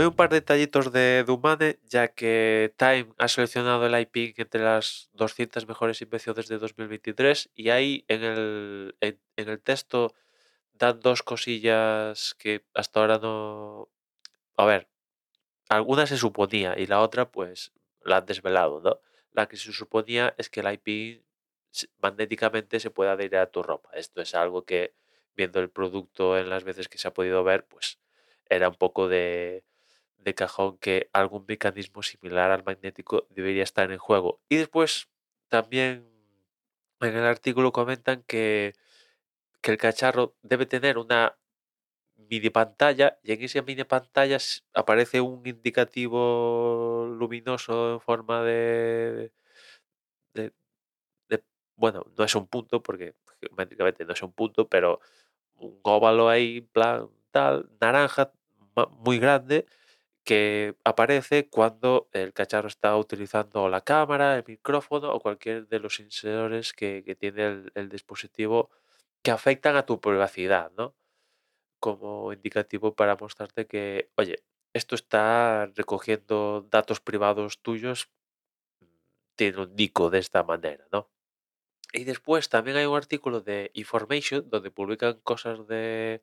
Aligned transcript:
un 0.00 0.16
par 0.16 0.30
de 0.30 0.36
detallitos 0.36 0.90
de 0.90 1.22
Dumane, 1.26 1.78
ya 1.84 2.08
que 2.08 2.72
Time 2.78 3.12
ha 3.18 3.28
seleccionado 3.28 3.84
el 3.84 4.00
IP 4.00 4.34
entre 4.38 4.62
las 4.62 5.10
200 5.12 5.68
mejores 5.68 6.00
invenciones 6.00 6.48
de 6.48 6.58
2023 6.58 7.50
y 7.54 7.68
ahí 7.68 8.04
en 8.08 8.24
el, 8.24 8.96
en, 9.00 9.18
el 9.36 9.60
texto 9.60 10.14
dan 10.72 11.00
dos 11.00 11.22
cosillas 11.22 12.34
que 12.38 12.64
hasta 12.74 13.00
ahora 13.00 13.18
no... 13.18 13.90
A 14.56 14.64
ver, 14.64 14.88
alguna 15.68 16.06
se 16.06 16.16
suponía 16.16 16.74
y 16.78 16.86
la 16.86 17.00
otra 17.00 17.30
pues 17.30 17.72
la 18.02 18.18
han 18.18 18.26
desvelado, 18.26 18.80
¿no? 18.80 18.98
La 19.32 19.46
que 19.46 19.58
se 19.58 19.72
suponía 19.72 20.34
es 20.38 20.48
que 20.48 20.60
el 20.60 20.72
IP 20.72 21.22
magnéticamente 22.00 22.80
se 22.80 22.90
puede 22.90 23.10
adherir 23.10 23.36
a 23.36 23.50
tu 23.50 23.62
ropa. 23.62 23.90
Esto 23.92 24.22
es 24.22 24.34
algo 24.34 24.64
que 24.64 24.94
viendo 25.36 25.60
el 25.60 25.70
producto 25.70 26.38
en 26.38 26.48
las 26.48 26.64
veces 26.64 26.88
que 26.88 26.98
se 26.98 27.08
ha 27.08 27.14
podido 27.14 27.44
ver, 27.44 27.66
pues 27.66 27.98
era 28.48 28.68
un 28.68 28.74
poco 28.74 29.08
de, 29.08 29.64
de 30.24 30.34
cajón 30.34 30.78
que 30.78 31.08
algún 31.12 31.44
mecanismo 31.48 32.02
similar 32.02 32.50
al 32.50 32.64
magnético 32.64 33.26
debería 33.30 33.62
estar 33.64 33.90
en 33.92 33.98
juego. 33.98 34.40
Y 34.48 34.56
después 34.56 35.08
también 35.48 36.08
en 37.00 37.16
el 37.16 37.24
artículo 37.24 37.72
comentan 37.72 38.22
que, 38.26 38.74
que 39.62 39.72
el 39.72 39.78
cacharro 39.78 40.36
debe 40.42 40.66
tener 40.66 40.98
una 40.98 41.38
mini 42.16 42.50
pantalla 42.50 43.18
y 43.22 43.32
en 43.32 43.42
esa 43.42 43.62
mini 43.62 43.84
pantalla 43.84 44.38
aparece 44.74 45.20
un 45.20 45.46
indicativo 45.46 47.06
luminoso 47.18 47.94
en 47.94 48.00
forma 48.00 48.42
de, 48.44 49.32
de, 50.34 50.52
bueno, 51.76 52.04
no 52.16 52.24
es 52.24 52.34
un 52.34 52.46
punto 52.46 52.82
porque 52.82 53.14
geométricamente 53.40 54.04
no 54.04 54.12
es 54.12 54.22
un 54.22 54.32
punto, 54.32 54.68
pero 54.68 55.00
un 55.56 55.80
óvalo 55.84 56.28
ahí, 56.28 56.60
plan 56.62 57.08
tal, 57.30 57.70
naranja, 57.80 58.32
muy 59.04 59.18
grande, 59.18 59.66
que 60.24 60.76
aparece 60.84 61.48
cuando 61.48 62.08
el 62.12 62.32
cacharro 62.32 62.68
está 62.68 62.96
utilizando 62.96 63.68
la 63.68 63.80
cámara, 63.82 64.36
el 64.36 64.44
micrófono 64.46 65.12
o 65.12 65.20
cualquier 65.20 65.66
de 65.68 65.80
los 65.80 65.96
sensores 65.96 66.72
que, 66.72 67.02
tiene 67.18 67.70
el, 67.74 67.88
dispositivo 67.88 68.70
que 69.22 69.32
afectan 69.32 69.76
a 69.76 69.86
tu 69.86 70.00
privacidad, 70.00 70.72
¿no? 70.76 70.94
Como 71.80 72.32
indicativo 72.32 72.94
para 72.94 73.16
mostrarte 73.16 73.66
que, 73.66 74.10
oye, 74.16 74.44
esto 74.74 74.94
está 74.94 75.66
recogiendo 75.74 76.66
datos 76.70 77.00
privados 77.00 77.60
tuyos, 77.62 78.10
mm, 78.80 78.86
tiene 79.36 79.62
un 79.62 79.74
nico 79.76 80.10
de 80.10 80.18
esta 80.20 80.44
manera, 80.44 80.86
¿no? 80.92 81.10
Y 81.92 82.04
después 82.04 82.48
también 82.48 82.76
hay 82.78 82.86
un 82.86 82.96
artículo 82.96 83.40
de 83.42 83.70
Information 83.74 84.48
donde 84.50 84.70
publican 84.70 85.20
cosas 85.20 85.66
de, 85.68 86.22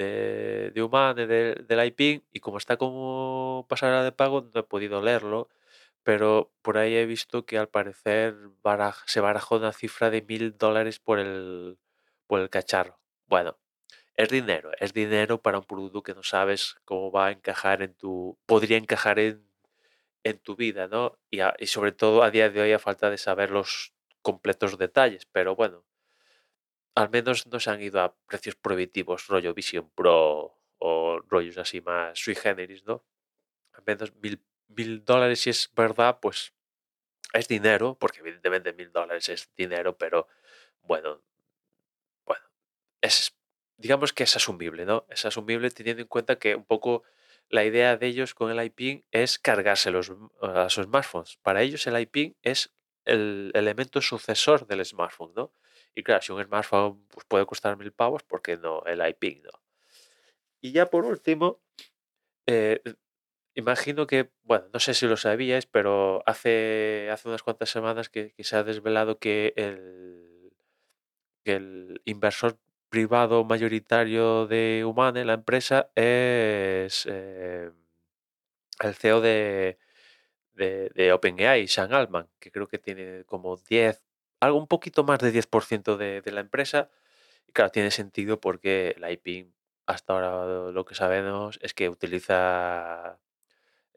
de, 0.00 0.70
de 0.74 0.82
Human, 0.82 1.16
del, 1.16 1.66
del 1.66 1.86
IP, 1.86 2.24
y 2.32 2.40
como 2.40 2.58
está 2.58 2.76
como 2.76 3.66
pasará 3.68 4.02
de 4.04 4.12
pago, 4.12 4.42
no 4.52 4.60
he 4.60 4.64
podido 4.64 5.02
leerlo, 5.02 5.48
pero 6.02 6.52
por 6.62 6.78
ahí 6.78 6.94
he 6.96 7.06
visto 7.06 7.44
que 7.46 7.58
al 7.58 7.68
parecer 7.68 8.36
se 9.06 9.20
barajó 9.20 9.56
una 9.56 9.72
cifra 9.72 10.10
de 10.10 10.22
mil 10.22 10.56
dólares 10.58 10.98
por 10.98 11.18
el, 11.18 11.78
por 12.26 12.40
el 12.40 12.50
cacharro. 12.50 12.98
Bueno, 13.26 13.58
es 14.16 14.28
dinero, 14.30 14.70
es 14.80 14.92
dinero 14.94 15.42
para 15.42 15.58
un 15.58 15.64
producto 15.64 16.02
que 16.02 16.14
no 16.14 16.22
sabes 16.22 16.76
cómo 16.84 17.10
va 17.12 17.26
a 17.28 17.32
encajar 17.32 17.82
en 17.82 17.94
tu, 17.94 18.38
podría 18.46 18.76
encajar 18.78 19.18
en, 19.18 19.44
en 20.24 20.38
tu 20.38 20.56
vida, 20.56 20.88
¿no? 20.88 21.18
Y, 21.30 21.40
y 21.58 21.66
sobre 21.66 21.92
todo 21.92 22.22
a 22.22 22.30
día 22.30 22.50
de 22.50 22.60
hoy 22.62 22.72
a 22.72 22.78
falta 22.78 23.10
de 23.10 23.18
saber 23.18 23.50
los 23.50 23.94
completos 24.22 24.78
detalles, 24.78 25.26
pero 25.32 25.56
bueno, 25.56 25.84
al 26.94 27.10
menos 27.10 27.46
no 27.46 27.60
se 27.60 27.70
han 27.70 27.80
ido 27.80 28.00
a 28.00 28.14
precios 28.26 28.56
prohibitivos, 28.56 29.26
rollo 29.28 29.54
Vision 29.54 29.90
Pro 29.90 30.56
o 30.78 31.20
rollos 31.28 31.58
así 31.58 31.80
más 31.80 32.18
sui 32.18 32.34
generis, 32.34 32.84
¿no? 32.84 33.04
Al 33.72 33.82
menos 33.86 34.14
mil, 34.16 34.42
mil 34.68 35.04
dólares, 35.04 35.40
si 35.40 35.50
es 35.50 35.70
verdad, 35.74 36.18
pues 36.20 36.54
es 37.32 37.48
dinero, 37.48 37.96
porque 37.98 38.20
evidentemente 38.20 38.72
mil 38.72 38.92
dólares 38.92 39.28
es 39.28 39.50
dinero, 39.56 39.96
pero 39.96 40.26
bueno, 40.82 41.22
bueno, 42.24 42.44
es, 43.00 43.36
digamos 43.76 44.12
que 44.12 44.24
es 44.24 44.36
asumible, 44.36 44.84
¿no? 44.84 45.06
Es 45.10 45.24
asumible 45.24 45.70
teniendo 45.70 46.02
en 46.02 46.08
cuenta 46.08 46.38
que 46.38 46.54
un 46.54 46.64
poco 46.64 47.04
la 47.48 47.64
idea 47.64 47.96
de 47.96 48.06
ellos 48.06 48.34
con 48.34 48.50
el 48.50 48.64
IP 48.64 49.04
es 49.10 49.38
cargarse 49.38 49.90
los, 49.90 50.12
a 50.40 50.68
sus 50.70 50.86
smartphones. 50.86 51.36
Para 51.42 51.62
ellos 51.62 51.86
el 51.86 52.00
IP 52.00 52.36
es 52.42 52.72
el 53.04 53.50
elemento 53.54 54.00
sucesor 54.00 54.66
del 54.66 54.84
smartphone, 54.84 55.32
¿no? 55.34 55.52
Y 55.94 56.02
claro, 56.02 56.22
si 56.22 56.32
un 56.32 56.42
smartphone 56.44 57.06
pues, 57.08 57.26
puede 57.26 57.46
costar 57.46 57.76
mil 57.76 57.92
pavos, 57.92 58.22
¿por 58.22 58.42
qué 58.42 58.56
no 58.56 58.82
el 58.84 59.06
iPing, 59.06 59.42
no? 59.42 59.50
Y 60.60 60.72
ya 60.72 60.86
por 60.86 61.04
último, 61.04 61.60
eh, 62.46 62.82
imagino 63.54 64.06
que, 64.06 64.30
bueno, 64.42 64.66
no 64.72 64.80
sé 64.80 64.94
si 64.94 65.06
lo 65.06 65.16
sabíais, 65.16 65.66
pero 65.66 66.22
hace, 66.26 67.08
hace 67.10 67.28
unas 67.28 67.42
cuantas 67.42 67.70
semanas 67.70 68.08
que, 68.08 68.34
se 68.38 68.56
ha 68.56 68.64
desvelado 68.64 69.18
que 69.18 69.54
el, 69.56 70.52
el 71.44 72.02
inversor 72.04 72.58
privado 72.90 73.44
mayoritario 73.44 74.46
de 74.46 74.84
Humane, 74.84 75.24
la 75.24 75.34
empresa, 75.34 75.90
es 75.94 77.06
eh, 77.08 77.70
el 78.80 78.94
CEO 78.94 79.20
de, 79.20 79.78
de, 80.60 80.90
de 80.90 81.12
OpenAI, 81.12 81.66
Sean 81.68 81.92
Altman, 81.94 82.28
que 82.38 82.52
creo 82.52 82.68
que 82.68 82.78
tiene 82.78 83.24
como 83.24 83.56
10, 83.56 84.02
algo 84.40 84.58
un 84.58 84.68
poquito 84.68 85.04
más 85.04 85.18
de 85.20 85.32
10% 85.32 85.96
de, 85.96 86.22
de 86.22 86.32
la 86.32 86.40
empresa. 86.40 86.90
Y 87.48 87.52
claro, 87.52 87.70
tiene 87.70 87.90
sentido 87.90 88.40
porque 88.40 88.94
la 88.98 89.10
IP, 89.12 89.48
hasta 89.86 90.12
ahora 90.14 90.70
lo 90.72 90.84
que 90.84 90.94
sabemos 90.94 91.58
es 91.62 91.74
que 91.74 91.88
utiliza 91.88 93.18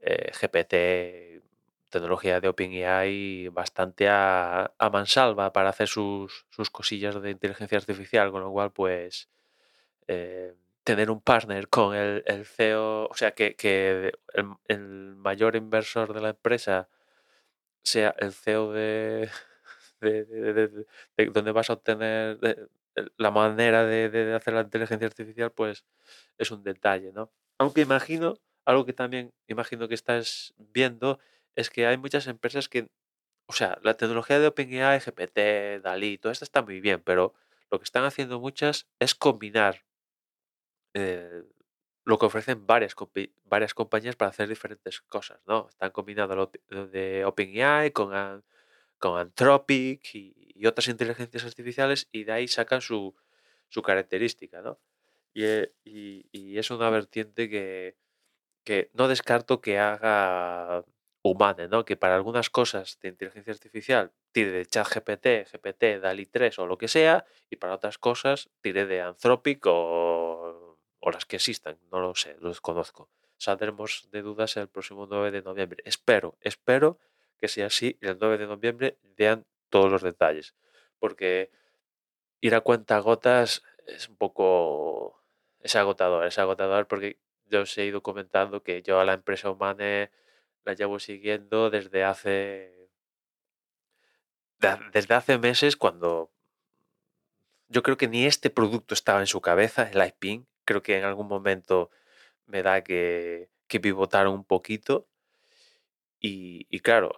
eh, 0.01 0.31
GPT, 0.33 1.43
tecnología 1.89 2.41
de 2.41 2.49
OpenAI, 2.49 3.49
bastante 3.49 4.07
a, 4.09 4.73
mansalva 4.91 5.53
para 5.53 5.69
hacer 5.69 5.87
sus, 5.87 6.45
sus, 6.49 6.69
cosillas 6.69 7.21
de 7.21 7.31
inteligencia 7.31 7.77
artificial, 7.77 8.31
con 8.31 8.41
lo 8.41 8.51
cual, 8.51 8.71
pues, 8.71 9.29
eh, 10.07 10.55
tener 10.83 11.09
un 11.11 11.21
partner 11.21 11.67
con 11.69 11.95
el, 11.95 12.23
el 12.25 12.45
CEO, 12.45 13.07
o 13.07 13.15
sea, 13.15 13.31
que, 13.31 13.55
que 13.55 14.13
el, 14.67 15.15
mayor 15.15 15.55
inversor 15.55 16.13
de 16.13 16.21
la 16.21 16.29
empresa 16.29 16.89
sea 17.83 18.15
el 18.19 18.33
CEO 18.33 18.71
de, 18.73 19.29
de, 20.01 20.25
de, 20.25 21.25
donde 21.27 21.51
vas 21.51 21.69
a 21.69 21.73
obtener 21.73 22.39
la 23.17 23.31
manera 23.31 23.85
de, 23.85 24.33
hacer 24.35 24.53
la 24.53 24.61
inteligencia 24.61 25.07
artificial, 25.07 25.51
pues 25.51 25.85
es 26.37 26.51
un 26.51 26.63
detalle, 26.63 27.11
¿no? 27.13 27.31
Aunque 27.57 27.81
imagino, 27.81 28.35
algo 28.65 28.85
que 28.85 28.93
también 28.93 29.33
imagino 29.47 29.87
que 29.87 29.95
estás 29.95 30.53
viendo, 30.57 31.19
es 31.55 31.69
que 31.69 31.87
hay 31.87 31.97
muchas 31.97 32.27
empresas 32.27 32.69
que, 32.69 32.87
o 33.47 33.53
sea, 33.53 33.79
la 33.83 33.95
tecnología 33.95 34.39
de 34.39 34.47
OpenAI, 34.47 34.99
GPT, 34.99 35.81
DALI, 35.81 36.17
todo 36.17 36.31
esto 36.31 36.45
está 36.45 36.61
muy 36.61 36.81
bien, 36.81 37.01
pero 37.03 37.33
lo 37.71 37.79
que 37.79 37.85
están 37.85 38.03
haciendo 38.03 38.39
muchas 38.39 38.87
es 38.99 39.15
combinar 39.15 39.83
eh, 40.93 41.43
lo 42.05 42.17
que 42.19 42.25
ofrecen 42.25 42.65
varias, 42.67 42.95
varias 43.45 43.73
compañías 43.73 44.15
para 44.15 44.29
hacer 44.29 44.49
diferentes 44.49 45.01
cosas, 45.01 45.39
¿no? 45.47 45.67
Están 45.69 45.91
combinando 45.91 46.51
de 46.69 47.25
OpenAI 47.25 47.91
con, 47.91 48.43
con 48.99 49.19
Anthropic 49.19 50.15
y, 50.15 50.65
otras 50.65 50.87
inteligencias 50.87 51.43
artificiales 51.43 52.07
y 52.13 52.23
de 52.23 52.31
ahí 52.31 52.47
sacan 52.47 52.79
su, 52.79 53.13
su 53.67 53.81
característica, 53.81 54.61
¿no? 54.61 54.79
Y, 55.33 55.43
eh, 55.43 55.73
y, 55.83 56.57
es 56.57 56.71
una 56.71 56.89
vertiente 56.89 57.49
que, 57.49 57.97
que 58.63 58.89
no 58.93 59.09
descarto 59.09 59.59
que 59.59 59.77
haga 59.79 60.85
humana, 61.21 61.67
¿no? 61.67 61.83
Que 61.83 61.97
para 61.97 62.15
algunas 62.15 62.49
cosas 62.49 62.97
de 63.01 63.09
inteligencia 63.09 63.51
artificial 63.51 64.13
tire 64.31 64.51
de 64.51 64.65
ChatGPT, 64.65 65.51
GPT, 65.51 65.99
DALI 66.01 66.25
3 66.27 66.59
o 66.59 66.67
lo 66.67 66.77
que 66.77 66.87
sea, 66.87 67.25
y 67.49 67.57
para 67.57 67.75
otras 67.75 67.97
cosas 67.97 68.49
tire 68.61 68.85
de 68.85 69.01
Anthropic 69.01 69.65
o 69.65 70.62
o 71.05 71.11
las 71.11 71.25
que 71.25 71.35
existan, 71.35 71.77
no 71.91 71.99
lo 71.99 72.15
sé, 72.15 72.37
lo 72.39 72.47
desconozco. 72.47 73.09
Saldremos 73.37 74.07
de 74.11 74.21
dudas 74.21 74.55
el 74.55 74.69
próximo 74.69 75.05
9 75.05 75.31
de 75.31 75.41
noviembre. 75.41 75.83
Espero, 75.85 76.37
espero 76.39 76.97
que 77.37 77.49
sea 77.49 77.65
así 77.65 77.97
el 77.99 78.17
9 78.17 78.37
de 78.37 78.47
noviembre 78.47 78.97
vean 79.17 79.45
todos 79.69 79.91
los 79.91 80.01
detalles, 80.01 80.55
porque 80.99 81.51
ir 82.39 82.55
a 82.55 82.61
cuenta 82.61 82.99
gotas 82.99 83.63
es 83.85 84.07
un 84.07 84.15
poco... 84.15 85.21
es 85.59 85.75
agotador, 85.75 86.25
es 86.25 86.39
agotador 86.39 86.87
porque 86.87 87.19
yo 87.47 87.63
os 87.63 87.77
he 87.77 87.83
ido 87.83 88.01
comentando 88.01 88.63
que 88.63 88.81
yo 88.81 89.01
a 89.01 89.05
la 89.05 89.13
empresa 89.13 89.49
humana 89.49 90.09
la 90.63 90.73
llevo 90.73 90.99
siguiendo 90.99 91.69
desde 91.69 92.05
hace... 92.05 92.89
desde 94.93 95.15
hace 95.15 95.37
meses 95.37 95.75
cuando 95.75 96.31
yo 97.67 97.83
creo 97.83 97.97
que 97.97 98.07
ni 98.07 98.25
este 98.25 98.49
producto 98.49 98.93
estaba 98.93 99.19
en 99.19 99.27
su 99.27 99.41
cabeza, 99.41 99.89
el 99.91 100.05
iPing, 100.05 100.45
creo 100.65 100.81
que 100.81 100.97
en 100.97 101.05
algún 101.05 101.27
momento 101.27 101.89
me 102.47 102.63
da 102.63 102.83
que, 102.83 103.49
que 103.67 103.79
pivotaron 103.79 104.33
un 104.33 104.45
poquito. 104.45 105.07
Y, 106.19 106.79
claro, 106.79 107.11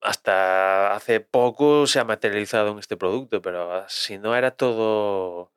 hasta 0.00 0.94
hace 0.94 1.20
poco 1.20 1.86
se 1.86 1.98
ha 1.98 2.04
materializado 2.04 2.70
en 2.72 2.78
este 2.78 2.96
producto, 2.96 3.42
pero 3.42 3.84
si 3.88 4.18
no 4.18 4.36
era 4.36 4.52
todo 4.52 5.52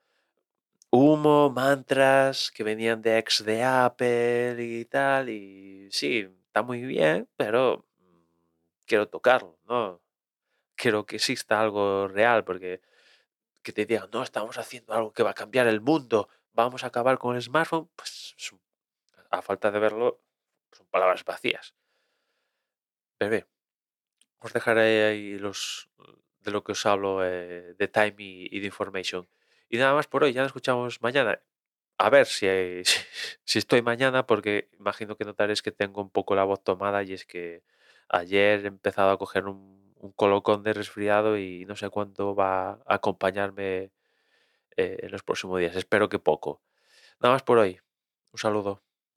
humo, 0.92 1.50
mantras 1.52 2.52
que 2.52 2.64
venían 2.64 3.02
de 3.02 3.18
ex 3.20 3.44
de 3.46 3.64
Apple 3.64 4.56
y 4.60 4.86
tal. 4.86 5.30
Y 5.30 5.90
sí, 5.92 6.30
está 6.48 6.64
muy 6.64 6.82
bien, 6.84 7.30
pero 7.38 7.86
mm, 8.00 8.22
quiero 8.86 9.08
tocarlo, 9.10 9.60
¿no? 9.68 10.02
Quiero 10.76 11.06
que 11.06 11.18
exista 11.18 11.62
algo 11.62 12.08
real, 12.08 12.44
porque 12.46 12.82
que 13.64 13.74
te 13.74 13.86
digan, 13.86 14.10
no, 14.14 14.24
estamos 14.24 14.58
haciendo 14.58 14.94
algo 14.94 15.14
que 15.14 15.24
va 15.24 15.32
a 15.32 15.34
cambiar 15.36 15.68
el 15.68 15.82
mundo, 15.82 16.30
vamos 16.58 16.84
a 16.84 16.88
acabar 16.88 17.18
con 17.20 17.36
el 17.36 17.42
smartphone, 17.42 17.90
pues 17.96 18.36
a 19.30 19.42
falta 19.42 19.72
de 19.72 19.80
verlo, 19.80 20.22
son 20.72 20.88
palabras 20.88 21.24
vacías. 21.24 21.76
Bebé, 23.20 23.46
os 24.40 24.54
dejaré 24.54 25.06
ahí 25.06 25.38
los 25.38 25.90
de 26.42 26.52
lo 26.52 26.64
que 26.64 26.72
os 26.72 26.86
hablo 26.86 27.24
eh, 27.24 27.76
de 27.78 27.88
Time 27.88 28.16
y, 28.18 28.60
de 28.60 28.66
Information. 28.66 29.28
Y 29.70 29.78
nada 29.78 29.94
más 29.94 30.08
por 30.08 30.24
hoy, 30.24 30.34
ya 30.34 30.42
nos 30.42 30.50
escuchamos 30.50 31.02
mañana. 31.02 31.42
A 31.98 32.10
ver 32.10 32.26
si, 32.26 32.48
si 33.44 33.60
estoy 33.60 33.82
mañana, 33.82 34.26
porque 34.26 34.70
imagino 34.80 35.16
que 35.16 35.26
notaréis 35.26 35.62
que 35.62 35.72
tengo 35.72 36.02
un 36.02 36.10
poco 36.10 36.36
la 36.36 36.44
voz 36.46 36.64
tomada 36.64 37.04
y 37.04 37.14
es 37.14 37.26
que 37.26 37.64
ayer 38.10 38.66
he 38.66 38.68
empezado 38.68 39.12
a 39.12 39.18
coger 39.18 39.46
un, 39.46 39.94
un 40.00 40.12
colocón 40.14 40.64
de 40.64 40.74
resfriado 40.74 41.38
y 41.38 41.66
no 41.66 41.76
sé 41.76 41.90
cuánto 41.90 42.36
va 42.36 42.72
a 42.72 42.96
acompañarme 42.96 43.92
eh, 44.78 44.98
en 45.02 45.12
los 45.12 45.24
próximos 45.24 45.60
días. 45.60 45.76
Espero 45.76 46.10
que 46.10 46.20
poco. 46.20 46.64
Nada 47.20 47.36
más 47.36 47.44
por 47.44 47.58
hoy. 47.60 47.80
Un 48.34 48.40
saludo. 48.40 48.87